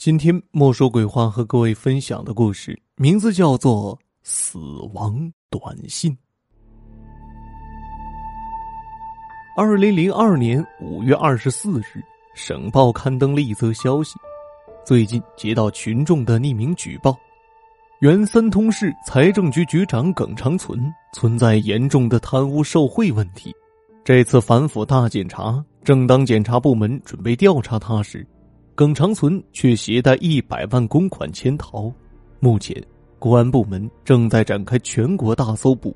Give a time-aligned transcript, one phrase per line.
[0.00, 4.58] 今天莫说鬼话和各位分享的故事名字叫做《死
[4.94, 6.10] 亡短信》。
[9.58, 12.02] 二零零二年五月二十四日，
[12.34, 14.14] 省报刊登了一则消息：
[14.86, 17.14] 最近接到群众的匿名举报，
[17.98, 20.80] 原三通市财政局局长耿长存
[21.12, 23.54] 存在严重的贪污受贿问题。
[24.02, 28.26] 这次反腐大检查，正当检察部门准备调查他时。
[28.80, 31.92] 耿长存却携带一百万公款潜逃，
[32.38, 32.74] 目前
[33.18, 35.94] 公安部门正在展开全国大搜捕，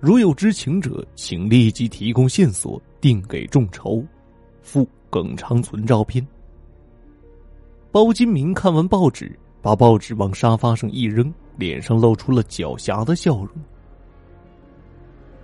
[0.00, 4.02] 如有知情者，请立即提供线索，定给众筹。
[4.62, 6.26] 附耿长存照片。
[7.92, 13.50] 包金明看完报纸，把报纸往沙发上一扔，脸上露出了狡黠的笑容，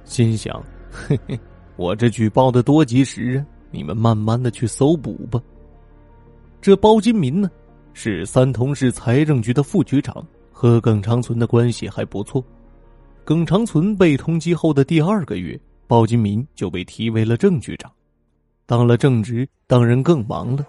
[0.07, 1.39] 心想：嘿嘿，
[1.77, 3.45] 我这举报的多及时啊！
[3.71, 5.39] 你们慢慢的去搜捕吧。
[6.65, 7.51] 这包金民呢，
[7.93, 12.43] 是三通市财政局的副局长，和耿长存的关系还不错。
[13.23, 17.93] 耿长存被通缉后的第二个月，包金民就被提为了正局长。
[18.65, 20.65] 当了正职，当然更忙了。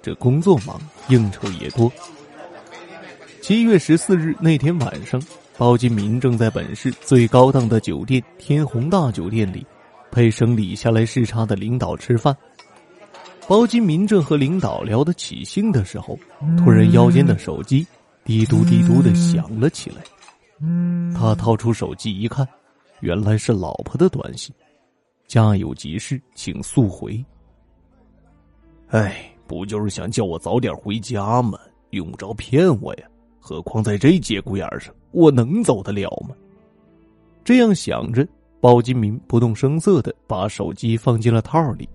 [0.00, 1.90] 这工作忙，应酬也多。
[3.40, 5.20] 七月十四日那天晚上，
[5.58, 9.66] 包金民正在本市最高档的酒店天宏大酒店里，
[10.12, 12.32] 陪省里下来视察的领导吃饭。
[13.46, 16.18] 包金民正和领导聊得起兴的时候，
[16.56, 17.86] 突然腰间的手机
[18.24, 20.02] 滴嘟滴嘟的响了起来。
[21.14, 22.46] 他掏出手机一看，
[23.00, 24.54] 原来是老婆的短信
[25.28, 27.22] ：“家有急事，请速回。”
[28.88, 31.58] 哎，不就是想叫我早点回家吗？
[31.90, 33.04] 用不着骗我呀！
[33.38, 36.34] 何况在这节骨眼上，我能走得了吗？
[37.44, 38.26] 这样想着，
[38.58, 41.86] 包金民不动声色的把手机放进了套里。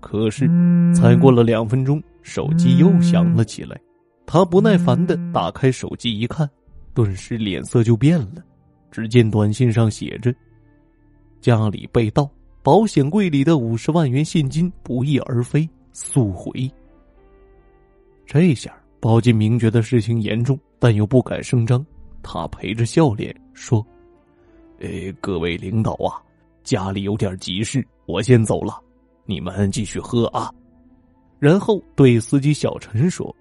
[0.00, 0.48] 可是，
[0.94, 3.78] 才过了两分钟，手机又响了起来。
[4.26, 6.48] 他不耐烦的打开手机一看，
[6.94, 8.44] 顿时脸色就变了。
[8.90, 10.34] 只见短信上写着
[11.40, 12.30] ：“家里被盗，
[12.62, 16.70] 保险柜里的五十万元现金不翼而飞，速回。”
[18.24, 21.84] 这下，包金明觉得事情严重，但又不敢声张。
[22.22, 23.84] 他陪着笑脸说
[24.80, 24.88] ：“呃，
[25.20, 26.20] 各位领导啊，
[26.62, 28.78] 家里有点急事，我先走了。”
[29.30, 30.50] 你们继续喝啊，
[31.38, 33.36] 然后对司机小陈说：“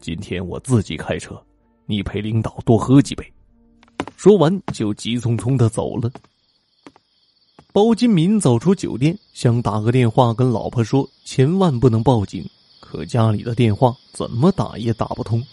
[0.00, 1.38] 今天我自己开车，
[1.84, 3.22] 你陪领导多喝几杯。”
[4.16, 6.10] 说完就急匆匆的走了。
[7.74, 12.42] 包金民走出酒店，想打个电话跟老婆说，千万不能报警，
[12.80, 15.44] 可家里的电话怎么打也打不通。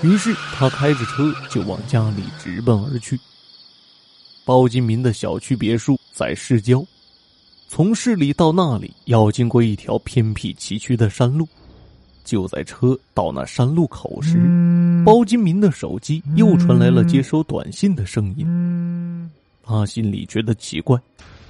[0.00, 3.18] 于是他开着车就往家里直奔而去。
[4.44, 6.86] 包金民的小区别墅在市郊。
[7.68, 11.46] 从市里到那里要经过一条偏僻崎岖的山路，
[12.24, 14.38] 就在车到那山路口时，
[15.04, 19.30] 包金民的手机又传来了接收短信的声音。
[19.62, 20.98] 他心里觉得奇怪，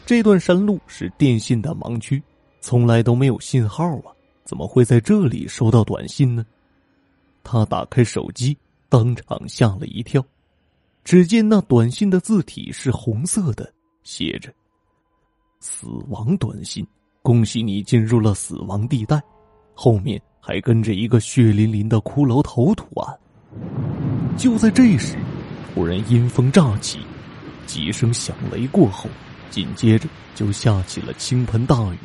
[0.07, 2.21] 这段山路是电信的盲区，
[2.61, 4.11] 从来都没有信号啊，
[4.43, 6.45] 怎么会在这里收到短信呢？
[7.45, 8.57] 他打开手机，
[8.89, 10.25] 当场吓了一跳，
[11.05, 13.71] 只见那短信的字体是红色的，
[14.03, 14.53] 写着。
[15.61, 16.87] 死亡短信，
[17.23, 19.21] 恭喜你进入了死亡地带，
[19.75, 23.19] 后面还跟着一个血淋淋的骷髅头图案。
[24.37, 25.17] 就在这时，
[25.75, 26.99] 突然阴风乍起，
[27.67, 29.09] 几声响雷过后，
[29.51, 31.99] 紧接着就下起了倾盆大雨。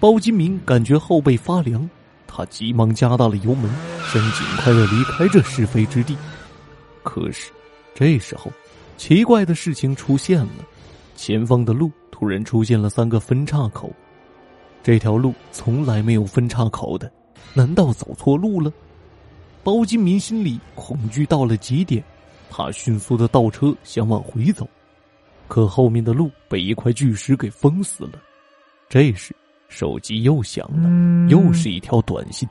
[0.00, 1.88] 包金明感觉后背发凉，
[2.26, 3.70] 他急忙加大了油门，
[4.12, 6.16] 想尽快的离开这是非之地。
[7.02, 7.52] 可是，
[7.94, 8.50] 这时候，
[8.96, 10.52] 奇怪的事情出现了。
[11.14, 13.92] 前方的路突然出现了三个分岔口，
[14.82, 17.12] 这条路从来没有分岔口的，
[17.52, 18.72] 难道走错路了？
[19.62, 22.02] 包金民心里恐惧到了极点，
[22.48, 24.66] 他迅速的倒车想往回走，
[25.46, 28.12] 可后面的路被一块巨石给封死了。
[28.88, 29.36] 这时
[29.68, 32.48] 手机又响了，又是一条短信：“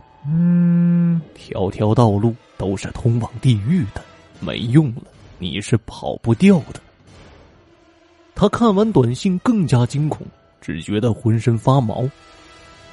[1.33, 4.03] 条条道路都是通往地狱的，
[4.39, 5.01] 没用了，
[5.39, 6.79] 你是跑不掉的。”
[8.35, 10.27] 他看完短信更加惊恐，
[10.59, 12.07] 只觉得浑身发毛。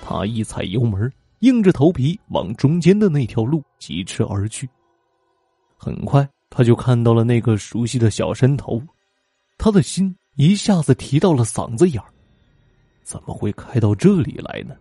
[0.00, 4.68] 他一踩油门，硬着头皮往中间的那条路疾驰而去。
[5.76, 8.80] 很快，他就看到了那个熟悉的小山头，
[9.58, 12.08] 他的心一下子提到了嗓子眼儿。
[13.02, 14.76] 怎么会开到这里来呢？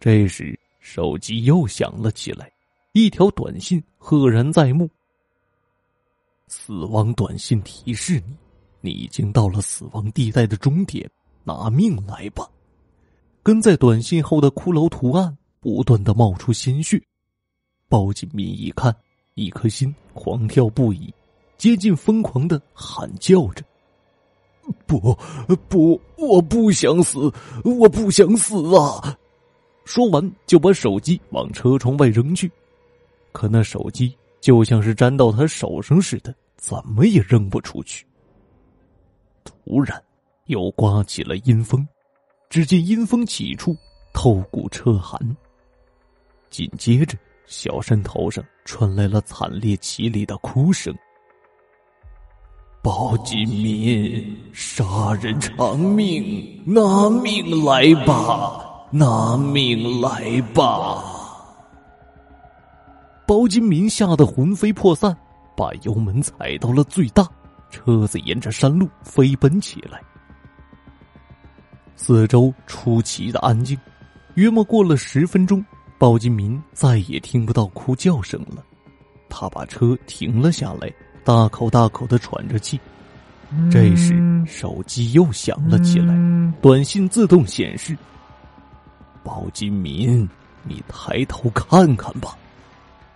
[0.00, 2.50] 这时，手机又响了起来，
[2.92, 4.88] 一条短信赫然在目
[6.48, 8.34] ：“死亡短信提示你。”
[8.82, 11.08] 你已经到了死亡地带的终点，
[11.44, 12.46] 拿命来吧！
[13.42, 17.00] 跟在短信后的骷髅图案不断的冒出鲜血，
[17.88, 18.94] 包锦民一看，
[19.34, 21.14] 一颗心狂跳不已，
[21.56, 23.64] 接近疯狂的喊叫着
[24.86, 25.16] ：“不，
[25.68, 27.32] 不，我不想死，
[27.64, 29.16] 我不想死啊！”
[29.84, 32.50] 说完就把手机往车窗外扔去，
[33.32, 38.06] 可那手机就像是粘到他手上似的，怎么也扔不出去。
[39.44, 40.02] 突然，
[40.46, 41.86] 又刮起了阴风，
[42.48, 43.76] 只见阴风起处，
[44.12, 45.18] 透骨彻寒。
[46.50, 47.16] 紧接着，
[47.46, 50.94] 小山头上传来了惨烈凄厉的哭声
[52.82, 61.02] ：“包金民，杀人偿命，拿命来吧！”拿命来吧！
[63.26, 65.16] 包金民吓得魂飞魄散，
[65.56, 67.26] 把油门踩到了最大，
[67.72, 70.00] 车子沿着山路飞奔起来。
[71.96, 73.76] 四周出奇的安静，
[74.34, 75.64] 约莫过了十分钟，
[75.98, 78.62] 包金民再也听不到哭叫声了。
[79.28, 80.92] 他把车停了下来，
[81.24, 82.78] 大口大口的喘着气。
[83.70, 84.14] 这时，
[84.46, 86.14] 手机又响了起来，
[86.60, 87.96] 短信自动显示。
[89.24, 90.28] 包金民，
[90.64, 92.36] 你抬头看看吧！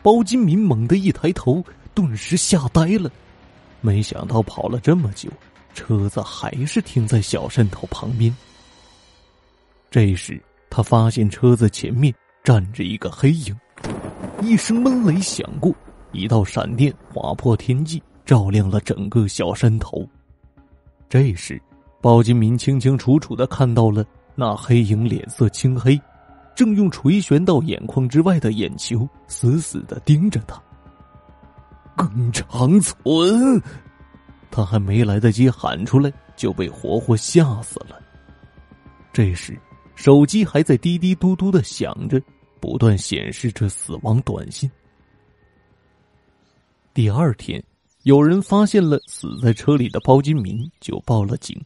[0.03, 1.65] 包金民猛地一抬头，
[1.95, 3.11] 顿时吓呆了。
[3.87, 5.31] 没想到跑了这么久，
[5.73, 8.37] 车子还是停在小山头旁边。
[9.93, 12.13] 这时，他发现车子前面
[12.43, 13.57] 站着一个黑影，
[14.43, 15.73] 一声闷雷响过，
[16.11, 20.05] 一道闪电划破天际，照亮了整个小山头。
[21.09, 21.63] 这时，
[22.03, 24.05] 包金民清清楚楚的看到了。
[24.35, 25.99] 那黑影脸色青黑，
[26.57, 30.61] 正用垂涎到眼眶之外的眼球死死的盯着他。
[31.97, 33.61] 耿长存，
[34.51, 38.01] 他还没来得及喊出来，就被活活吓死了。
[39.13, 39.59] 这时，
[39.95, 42.21] 手机还在滴滴嘟嘟的响着，
[42.61, 44.71] 不断显示着死亡短信。
[46.93, 47.63] 第二天，
[48.03, 51.59] 有人发现了死在车里的包金民，就报了警。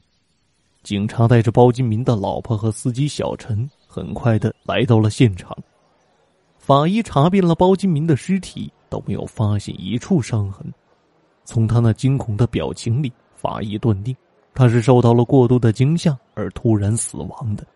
[0.82, 5.56] 警察带着包金民的老婆和司机小陈，很快的来到了现场。
[6.58, 10.70] 法医查遍了包金民的尸体，都没有发现一处伤痕。
[11.44, 14.14] 从他那惊恐的表情里，法医断定
[14.52, 17.66] 他是受到了过度的惊吓而突然死亡的。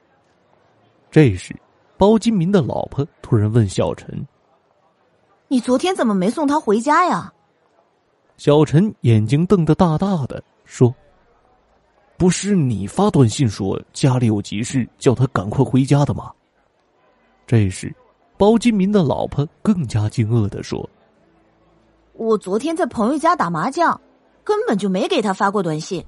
[1.10, 1.56] 这时，
[1.96, 4.26] 包金民的老婆突然问小陈
[5.48, 7.32] ：“你昨天怎么没送他回家呀？”
[8.36, 10.94] 小陈眼睛瞪得大大的，说。
[12.16, 16.30] 不是你发短信说家里有急事，叫他赶快回家的吗？
[17.44, 17.92] 这时，
[18.36, 20.88] 包金民的老婆更加惊愕的说
[22.14, 24.00] ：“我昨天在朋友家打麻将，
[24.42, 26.04] 根本就没给他发过短信。”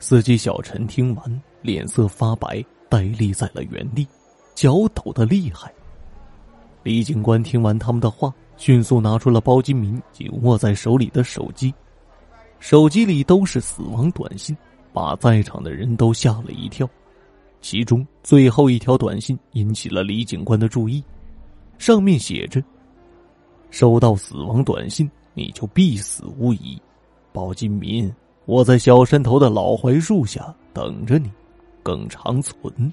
[0.00, 4.06] 司机小陈听完，脸色发白，呆立在了原地，
[4.54, 5.72] 脚抖得厉害。
[6.82, 11.72] 李警官听完他们的话，迅速拿出了包金民紧握在手里的手机。
[12.58, 14.54] 手机里都是死亡短信，
[14.92, 16.88] 把在场的人都吓了一跳。
[17.62, 21.02] 其中最后一条短信引起了李警官的注意，
[21.78, 22.62] 上面写着
[23.70, 26.80] ：“收到死亡短信，你就必死无疑。
[27.32, 28.12] 包金民，
[28.44, 31.30] 我在小山头的老槐树下等着你，
[31.82, 32.92] 耿长存。”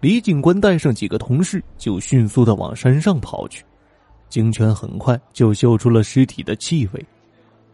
[0.00, 3.64] 李警官带上几个同事就迅速的往山上跑去，
[4.28, 7.06] 警犬很快就嗅出了尸体的气味。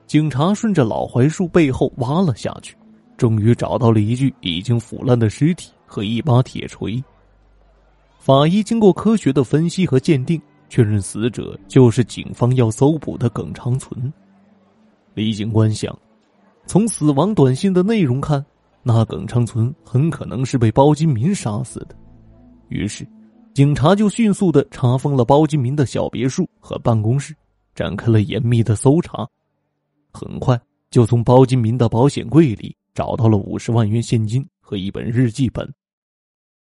[0.06, 2.76] 警察顺着老槐树背后挖了下去，
[3.16, 7.02] 终于找到了一具已经腐烂的尸体和一把铁锤。
[8.18, 14.12] 法医经过科学的分析和鉴定，确认死者就是警方要搜捕的耿长存。
[15.14, 15.98] 李警官想，
[16.66, 18.44] 从死亡短信的内容看，
[18.82, 21.96] 那耿长存很可能是被包金民杀死的。
[22.68, 23.06] 于是，
[23.54, 27.34] 警察就迅速的查封了包金民的小别墅和办公室，
[27.74, 29.26] 展开了严密的搜查。
[30.12, 30.60] 很快
[30.90, 35.68] 就从包金民的保险柜里找到了五十万元现金和一本日记本。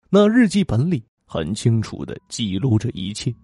[0.09, 3.35] 那日记本里很清楚的记录着一切。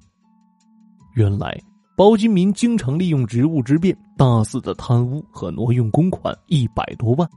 [1.14, 1.58] 原来
[1.96, 7.28] 包金民经常利用职务之便，大肆的贪污和挪用公款一百多万。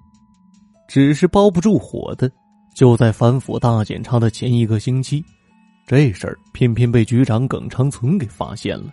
[0.88, 2.30] 只是包不住火的，
[2.76, 5.24] 就在反腐大检查的前一个星期，
[5.86, 8.92] 这事儿偏偏被局长耿长存给发现了。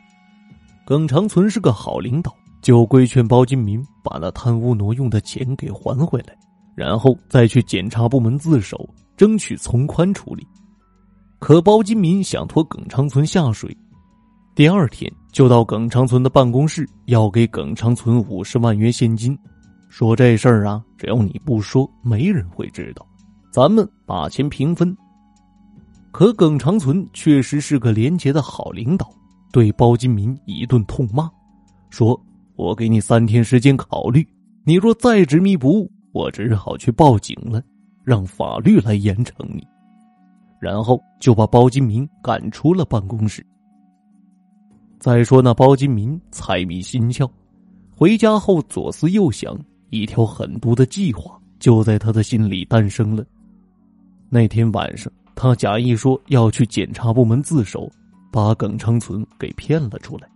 [0.86, 2.34] 耿长存是个好领导。
[2.62, 6.34] 就规劝包金民把那贪污挪用的钱给还回来，
[6.74, 8.88] 然后再去检察部门自首，
[9.18, 10.46] 争取从宽处理。
[11.38, 13.76] 可包金民想拖耿长存下水，
[14.54, 19.36] 第二天就到耿长存的办公室要给耿长存五十万元现金，
[19.88, 23.04] 说这事儿啊，只要你不说，没人会知道，
[23.52, 24.96] 咱们把钱平分。
[26.12, 29.10] 可耿长存确实是个廉洁的好领导，
[29.52, 31.28] 对包金民一顿痛骂，
[31.90, 32.18] 说
[32.54, 34.24] ：“我给你三天时间考虑，
[34.64, 37.60] 你若再执迷不悟，我只好去报警了，
[38.04, 39.66] 让法律来严惩你。”
[40.62, 43.44] 然后就把包金民赶出了办公室。
[45.04, 47.28] 再说那包金民财迷心窍，
[47.94, 49.54] 回家后左思右想，
[49.90, 53.22] 一条狠毒的计划就在他的心里诞生了。
[54.30, 57.86] 那天晚上，他假意说要去检察部门自首，
[58.32, 60.26] 把耿长存给骗了出来，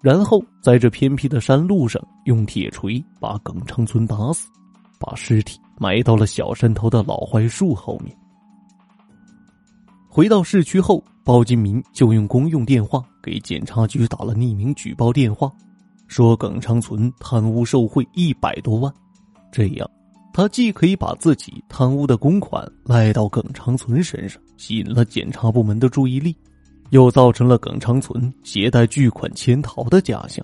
[0.00, 4.48] 然后在这偏僻的山路上用铁锤把耿长存打死，
[4.98, 8.16] 把尸体埋到了小山头的老槐树后面。
[10.16, 15.52] 回到市区后，包金民就用公用电话给检察局打了匿名举报电话，
[16.06, 18.90] 说耿长存贪污受贿一百多万，
[19.52, 19.86] 这样
[20.32, 26.34] 他既可以把自己贪污的公款赖到耿长存身上，吸引了检察部门的注意力，
[26.88, 30.42] 又造成了耿长存携带巨款潜逃的假象。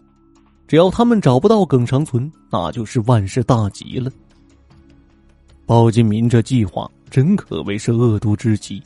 [0.69, 4.13] 只要他们找不到耿长存，那就是万事大吉了。
[5.65, 8.83] 包金民这计划真可谓是恶毒之极。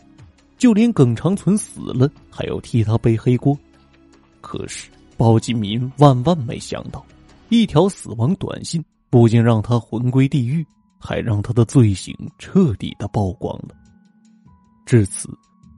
[0.57, 3.57] 就连耿长存死了，还要替他背黑锅。
[4.41, 7.05] 可是包金民万万没想到，
[7.49, 10.67] 一条死亡短信不仅让他魂归地狱，
[10.99, 13.75] 还让他的罪行彻底的曝光了。
[14.85, 15.29] 至此，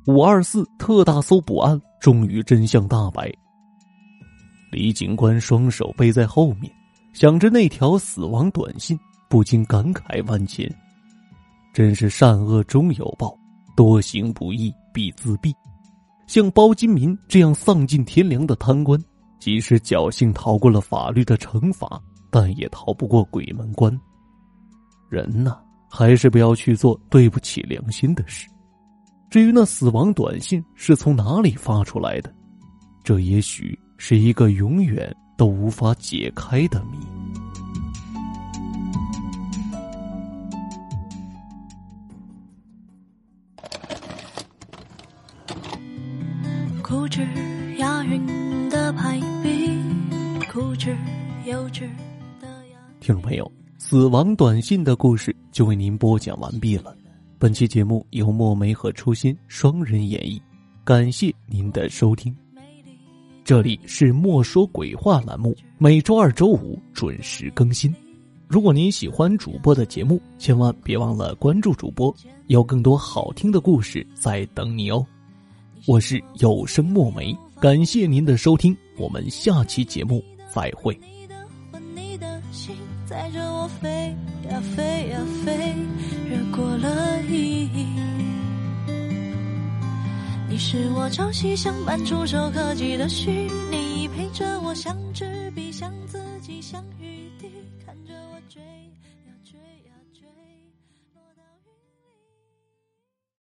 [0.07, 3.33] 五二四特大搜捕案终于真相大白。
[4.71, 6.71] 李警官双手背在后面，
[7.15, 10.71] 想着那条死亡短信，不禁感慨万千：
[11.73, 13.35] 真是善恶终有报。
[13.79, 15.55] 多行不义必自毙，
[16.27, 19.01] 像包金民这样丧尽天良的贪官，
[19.39, 23.97] 即使侥幸逃过了法律的惩罚，但也逃不过鬼门关。
[25.09, 28.49] 人呐，还是不要去做对不起良心的事。
[29.31, 32.35] 至于那死亡短信是从哪里发出来的，
[33.05, 36.99] 这也许是一个永远都无法解开的谜。
[47.09, 47.27] 固执
[47.79, 49.81] 押韵的排比，
[50.53, 50.95] 固执
[51.47, 51.89] 幼稚
[52.39, 52.47] 的
[53.01, 56.95] 听众朋友，死亡短信的故事就为您播讲完毕了。
[57.39, 60.39] 本期节目由墨梅和初心双人演绎，
[60.85, 62.37] 感谢您的收听。
[63.43, 67.91] 这里是莫说鬼话栏目，每周二、周五准时更新。
[68.47, 72.15] 如果您喜欢主播的节目，千万别忘了关注主播，
[72.49, 75.07] 有更多好听的故事在等你哦。
[75.89, 80.23] 我是有声墨梅，感谢您的收听，我们下期节目
[80.55, 80.95] 再会。
[81.95, 82.77] 你的心
[83.07, 84.15] 载着我飞
[84.51, 85.75] 呀飞呀飞，
[86.29, 87.87] 越过了意义。
[90.51, 97.49] 你是我朝夕相伴、触手可及的虚拟，陪着我像纸笔，像自己，像雨滴，
[97.87, 98.61] 看着我追。